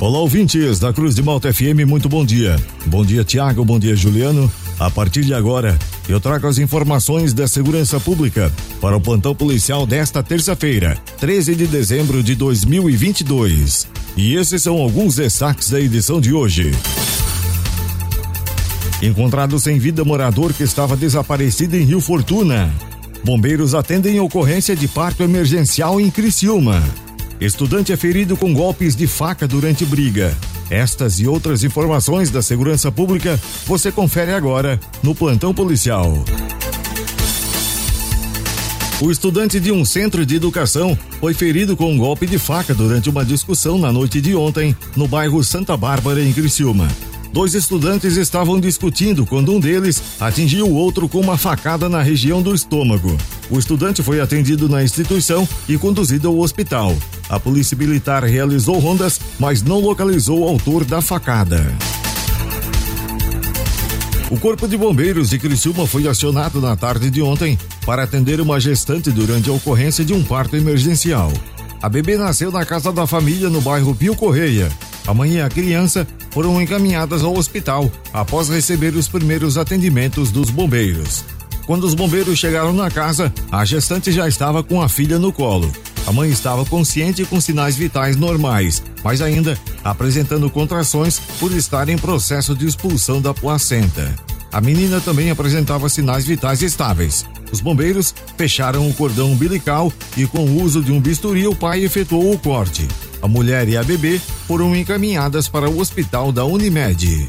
Olá, 0.00 0.20
ouvintes 0.20 0.78
da 0.78 0.92
Cruz 0.92 1.16
de 1.16 1.22
Malta 1.24 1.52
FM, 1.52 1.84
muito 1.84 2.08
bom 2.08 2.24
dia. 2.24 2.54
Bom 2.86 3.04
dia, 3.04 3.24
Tiago, 3.24 3.64
bom 3.64 3.80
dia, 3.80 3.96
Juliano. 3.96 4.48
A 4.78 4.88
partir 4.88 5.24
de 5.24 5.34
agora, 5.34 5.76
eu 6.08 6.20
trago 6.20 6.46
as 6.46 6.56
informações 6.56 7.34
da 7.34 7.48
segurança 7.48 7.98
pública 7.98 8.52
para 8.80 8.96
o 8.96 9.00
plantão 9.00 9.34
policial 9.34 9.84
desta 9.84 10.22
terça-feira, 10.22 10.96
13 11.18 11.56
de 11.56 11.66
dezembro 11.66 12.22
de 12.22 12.36
2022. 12.36 13.88
E 14.16 14.36
esses 14.36 14.62
são 14.62 14.76
alguns 14.76 15.16
destaques 15.16 15.68
da 15.68 15.80
edição 15.80 16.20
de 16.20 16.32
hoje. 16.32 16.70
Encontrado 19.02 19.58
sem 19.58 19.80
vida 19.80 20.04
morador 20.04 20.52
que 20.52 20.62
estava 20.62 20.96
desaparecido 20.96 21.76
em 21.76 21.82
Rio 21.82 22.00
Fortuna. 22.00 22.72
Bombeiros 23.24 23.74
atendem 23.74 24.20
ocorrência 24.20 24.76
de 24.76 24.86
parto 24.86 25.24
emergencial 25.24 26.00
em 26.00 26.08
Criciúma. 26.08 26.84
Estudante 27.40 27.92
é 27.92 27.96
ferido 27.96 28.36
com 28.36 28.52
golpes 28.52 28.96
de 28.96 29.06
faca 29.06 29.46
durante 29.46 29.84
briga. 29.84 30.36
Estas 30.68 31.20
e 31.20 31.26
outras 31.28 31.62
informações 31.62 32.30
da 32.30 32.42
segurança 32.42 32.90
pública 32.90 33.38
você 33.64 33.92
confere 33.92 34.32
agora 34.32 34.78
no 35.04 35.14
Plantão 35.14 35.54
Policial. 35.54 36.24
O 39.00 39.12
estudante 39.12 39.60
de 39.60 39.70
um 39.70 39.84
centro 39.84 40.26
de 40.26 40.34
educação 40.34 40.98
foi 41.20 41.32
ferido 41.32 41.76
com 41.76 41.92
um 41.92 41.96
golpe 41.96 42.26
de 42.26 42.38
faca 42.38 42.74
durante 42.74 43.08
uma 43.08 43.24
discussão 43.24 43.78
na 43.78 43.92
noite 43.92 44.20
de 44.20 44.34
ontem 44.34 44.76
no 44.96 45.06
bairro 45.06 45.42
Santa 45.44 45.76
Bárbara, 45.76 46.20
em 46.20 46.32
Criciúma. 46.32 46.88
Dois 47.32 47.54
estudantes 47.54 48.16
estavam 48.16 48.58
discutindo 48.58 49.26
quando 49.26 49.52
um 49.52 49.60
deles 49.60 50.02
atingiu 50.18 50.66
o 50.66 50.74
outro 50.74 51.08
com 51.08 51.20
uma 51.20 51.36
facada 51.36 51.88
na 51.88 52.02
região 52.02 52.42
do 52.42 52.54
estômago. 52.54 53.16
O 53.50 53.58
estudante 53.58 54.02
foi 54.02 54.20
atendido 54.20 54.68
na 54.68 54.82
instituição 54.82 55.46
e 55.68 55.76
conduzido 55.76 56.28
ao 56.28 56.38
hospital. 56.38 56.96
A 57.28 57.38
polícia 57.38 57.76
militar 57.76 58.24
realizou 58.24 58.78
rondas, 58.78 59.20
mas 59.38 59.62
não 59.62 59.78
localizou 59.80 60.40
o 60.40 60.48
autor 60.48 60.84
da 60.84 61.00
facada. 61.00 61.64
O 64.30 64.38
Corpo 64.38 64.68
de 64.68 64.76
Bombeiros 64.76 65.30
de 65.30 65.38
Criciúma 65.38 65.86
foi 65.86 66.06
acionado 66.06 66.60
na 66.60 66.76
tarde 66.76 67.10
de 67.10 67.22
ontem 67.22 67.58
para 67.86 68.02
atender 68.02 68.40
uma 68.40 68.60
gestante 68.60 69.10
durante 69.10 69.48
a 69.48 69.52
ocorrência 69.52 70.04
de 70.04 70.12
um 70.12 70.22
parto 70.22 70.54
emergencial. 70.54 71.32
A 71.80 71.88
bebê 71.88 72.16
nasceu 72.16 72.50
na 72.50 72.66
casa 72.66 72.92
da 72.92 73.06
família 73.06 73.48
no 73.48 73.60
bairro 73.60 73.94
Pio 73.94 74.14
Correia. 74.14 74.68
Amanhã 75.08 75.46
a 75.46 75.48
criança 75.48 76.06
foram 76.30 76.60
encaminhadas 76.60 77.24
ao 77.24 77.34
hospital 77.34 77.90
após 78.12 78.50
receber 78.50 78.94
os 78.94 79.08
primeiros 79.08 79.56
atendimentos 79.56 80.30
dos 80.30 80.50
bombeiros. 80.50 81.24
Quando 81.64 81.84
os 81.84 81.94
bombeiros 81.94 82.38
chegaram 82.38 82.74
na 82.74 82.90
casa, 82.90 83.32
a 83.50 83.64
gestante 83.64 84.12
já 84.12 84.28
estava 84.28 84.62
com 84.62 84.82
a 84.82 84.88
filha 84.88 85.18
no 85.18 85.32
colo. 85.32 85.72
A 86.06 86.12
mãe 86.12 86.30
estava 86.30 86.62
consciente 86.66 87.22
e 87.22 87.24
com 87.24 87.40
sinais 87.40 87.74
vitais 87.74 88.16
normais, 88.16 88.82
mas 89.02 89.22
ainda 89.22 89.58
apresentando 89.82 90.50
contrações 90.50 91.18
por 91.40 91.52
estar 91.52 91.88
em 91.88 91.96
processo 91.96 92.54
de 92.54 92.66
expulsão 92.66 93.18
da 93.18 93.32
placenta. 93.32 94.14
A 94.52 94.60
menina 94.60 95.00
também 95.00 95.30
apresentava 95.30 95.88
sinais 95.88 96.26
vitais 96.26 96.60
estáveis. 96.60 97.24
Os 97.50 97.62
bombeiros 97.62 98.14
fecharam 98.36 98.86
o 98.86 98.92
cordão 98.92 99.32
umbilical 99.32 99.90
e, 100.18 100.26
com 100.26 100.44
o 100.44 100.62
uso 100.62 100.82
de 100.82 100.92
um 100.92 101.00
bisturi, 101.00 101.46
o 101.46 101.56
pai 101.56 101.82
efetuou 101.82 102.34
o 102.34 102.38
corte. 102.38 102.86
A 103.20 103.28
mulher 103.28 103.68
e 103.68 103.76
a 103.76 103.82
bebê 103.82 104.20
foram 104.46 104.74
encaminhadas 104.74 105.48
para 105.48 105.68
o 105.68 105.78
hospital 105.78 106.30
da 106.32 106.44
Unimed. 106.44 107.28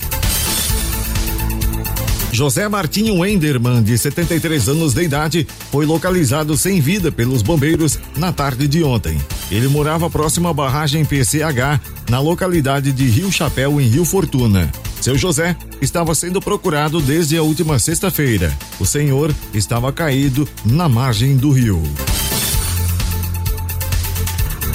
José 2.31 2.67
Martinho 2.69 3.25
Enderman, 3.25 3.81
de 3.81 3.97
73 3.97 4.69
anos 4.69 4.93
de 4.93 5.01
idade, 5.01 5.47
foi 5.71 5.85
localizado 5.85 6.55
sem 6.55 6.79
vida 6.79 7.11
pelos 7.11 7.41
bombeiros 7.41 7.99
na 8.15 8.31
tarde 8.31 8.67
de 8.67 8.83
ontem. 8.83 9.17
Ele 9.51 9.67
morava 9.67 10.09
próximo 10.09 10.47
à 10.47 10.53
barragem 10.53 11.03
PCH, 11.03 11.81
na 12.09 12.19
localidade 12.19 12.91
de 12.91 13.05
Rio 13.05 13.31
Chapéu, 13.31 13.81
em 13.81 13.87
Rio 13.87 14.05
Fortuna. 14.05 14.71
Seu 15.01 15.17
José 15.17 15.55
estava 15.81 16.13
sendo 16.13 16.41
procurado 16.41 17.01
desde 17.01 17.37
a 17.37 17.41
última 17.41 17.79
sexta-feira. 17.79 18.55
O 18.79 18.85
senhor 18.85 19.33
estava 19.53 19.91
caído 19.91 20.47
na 20.63 20.87
margem 20.87 21.35
do 21.35 21.51
rio. 21.51 21.81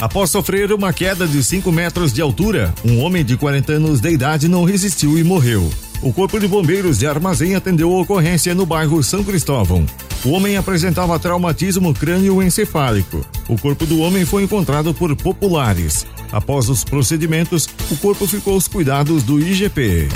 Após 0.01 0.29
sofrer 0.29 0.73
uma 0.73 0.91
queda 0.91 1.25
de 1.25 1.41
5 1.43 1.71
metros 1.71 2.11
de 2.11 2.21
altura, 2.21 2.73
um 2.83 2.99
homem 2.99 3.23
de 3.23 3.37
40 3.37 3.73
anos 3.73 4.01
de 4.01 4.09
idade 4.09 4.47
não 4.47 4.65
resistiu 4.65 5.17
e 5.17 5.23
morreu. 5.23 5.69
O 6.01 6.11
Corpo 6.11 6.37
de 6.37 6.47
Bombeiros 6.47 6.99
de 6.99 7.07
Armazém 7.07 7.55
atendeu 7.55 7.91
a 7.93 8.01
ocorrência 8.01 8.53
no 8.53 8.65
bairro 8.65 9.01
São 9.01 9.23
Cristóvão. 9.23 9.85
O 10.25 10.31
homem 10.31 10.57
apresentava 10.57 11.17
traumatismo 11.17 11.93
crânioencefálico. 11.93 13.25
O 13.47 13.57
corpo 13.57 13.85
do 13.85 13.99
homem 13.99 14.25
foi 14.25 14.43
encontrado 14.43 14.93
por 14.93 15.15
populares. 15.15 16.05
Após 16.31 16.67
os 16.67 16.83
procedimentos, 16.83 17.69
o 17.89 17.95
corpo 17.97 18.27
ficou 18.27 18.55
aos 18.55 18.67
cuidados 18.67 19.23
do 19.23 19.39
IGP. 19.39 20.09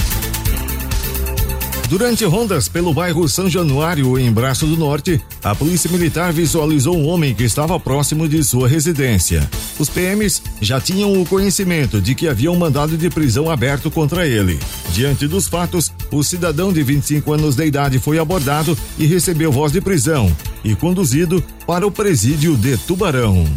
Durante 1.89 2.23
rondas 2.23 2.67
pelo 2.67 2.93
bairro 2.93 3.27
São 3.27 3.49
Januário, 3.49 4.19
em 4.19 4.31
Braço 4.31 4.67
do 4.67 4.77
Norte, 4.77 5.19
a 5.43 5.55
Polícia 5.55 5.89
Militar 5.89 6.31
visualizou 6.31 6.95
um 6.95 7.07
homem 7.07 7.33
que 7.33 7.43
estava 7.43 7.79
próximo 7.79 8.29
de 8.29 8.43
sua 8.43 8.67
residência. 8.67 9.49
Os 9.79 9.89
PMs 9.89 10.43
já 10.61 10.79
tinham 10.79 11.19
o 11.19 11.25
conhecimento 11.25 11.99
de 11.99 12.13
que 12.13 12.27
havia 12.27 12.51
um 12.51 12.55
mandado 12.55 12.95
de 12.95 13.09
prisão 13.09 13.49
aberto 13.49 13.89
contra 13.89 14.27
ele. 14.27 14.59
Diante 14.93 15.27
dos 15.27 15.47
fatos, 15.47 15.91
o 16.11 16.21
cidadão 16.21 16.71
de 16.71 16.83
25 16.83 17.33
anos 17.33 17.55
de 17.55 17.65
idade 17.65 17.97
foi 17.97 18.19
abordado 18.19 18.77
e 18.99 19.07
recebeu 19.07 19.51
voz 19.51 19.71
de 19.71 19.81
prisão 19.81 20.31
e 20.63 20.75
conduzido 20.75 21.43
para 21.65 21.87
o 21.87 21.91
presídio 21.91 22.55
de 22.55 22.77
Tubarão. 22.77 23.47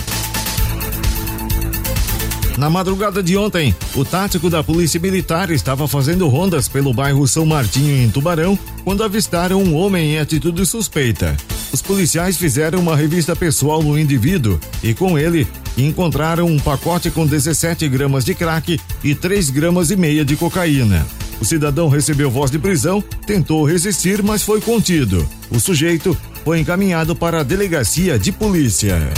Na 2.57 2.69
madrugada 2.69 3.23
de 3.23 3.37
ontem, 3.37 3.75
o 3.95 4.05
tático 4.05 4.51
da 4.51 4.63
Polícia 4.63 5.01
Militar 5.01 5.51
estava 5.51 5.89
fazendo 5.89 6.29
rondas 6.29 6.69
pelo 6.69 6.93
bairro 6.93 7.27
São 7.27 7.47
Martinho, 7.47 8.03
em 8.03 8.11
Tubarão, 8.11 8.59
quando 8.85 9.03
avistaram 9.03 9.63
um 9.63 9.75
homem 9.75 10.13
em 10.13 10.19
atitude 10.19 10.65
suspeita. 10.67 11.35
Os 11.73 11.81
policiais 11.81 12.37
fizeram 12.37 12.79
uma 12.79 12.95
revista 12.95 13.35
pessoal 13.35 13.83
no 13.83 13.99
indivíduo 13.99 14.61
e, 14.83 14.93
com 14.93 15.19
ele, 15.19 15.49
encontraram 15.79 16.47
um 16.47 16.59
pacote 16.59 17.11
com 17.11 17.27
17 17.27 17.89
gramas 17.89 18.25
de 18.25 18.35
crack 18.35 18.79
e 19.03 19.15
3 19.15 19.49
gramas 19.49 19.91
e 19.91 19.97
meia 19.97 20.25
de 20.25 20.37
cocaína. 20.37 21.07
O 21.41 21.45
cidadão 21.47 21.89
recebeu 21.89 22.31
voz 22.31 22.51
de 22.51 22.59
prisão, 22.59 23.03
tentou 23.27 23.65
resistir, 23.65 24.23
mas 24.23 24.43
foi 24.43 24.61
contido. 24.61 25.27
O 25.51 25.59
sujeito 25.59 26.17
foi 26.45 26.61
encaminhado 26.61 27.17
para 27.17 27.41
a 27.41 27.43
delegacia 27.43 28.19
de 28.19 28.31
polícia. 28.31 29.11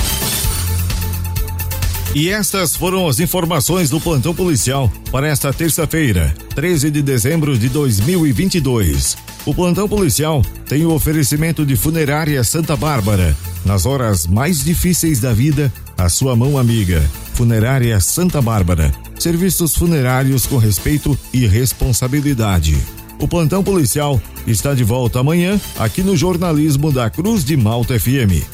E 2.14 2.28
estas 2.28 2.76
foram 2.76 3.08
as 3.08 3.18
informações 3.18 3.90
do 3.90 4.00
plantão 4.00 4.32
policial 4.32 4.88
para 5.10 5.26
esta 5.26 5.52
terça-feira, 5.52 6.32
13 6.54 6.88
de 6.88 7.02
dezembro 7.02 7.58
de 7.58 7.68
2022. 7.68 9.16
O 9.44 9.52
plantão 9.52 9.88
policial 9.88 10.40
tem 10.68 10.86
o 10.86 10.92
oferecimento 10.92 11.66
de 11.66 11.74
Funerária 11.74 12.44
Santa 12.44 12.76
Bárbara. 12.76 13.36
Nas 13.64 13.84
horas 13.84 14.28
mais 14.28 14.62
difíceis 14.62 15.18
da 15.18 15.32
vida, 15.32 15.72
a 15.98 16.08
sua 16.08 16.36
mão 16.36 16.56
amiga. 16.56 17.02
Funerária 17.34 17.98
Santa 17.98 18.40
Bárbara. 18.40 18.92
Serviços 19.18 19.74
funerários 19.74 20.46
com 20.46 20.56
respeito 20.56 21.18
e 21.32 21.48
responsabilidade. 21.48 22.78
O 23.18 23.26
plantão 23.26 23.64
policial 23.64 24.22
está 24.46 24.72
de 24.72 24.84
volta 24.84 25.18
amanhã 25.18 25.60
aqui 25.76 26.00
no 26.00 26.16
jornalismo 26.16 26.92
da 26.92 27.10
Cruz 27.10 27.44
de 27.44 27.56
Malta 27.56 27.98
FM. 27.98 28.53